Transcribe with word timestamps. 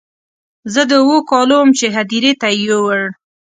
زه 0.73 0.81
د 0.89 0.91
اوو 1.03 1.17
کالو 1.29 1.55
وم 1.59 1.69
چې 1.79 1.85
هدیرې 1.95 2.31
ته 2.41 2.47
یې 2.53 2.59
یووړ. 2.67 3.01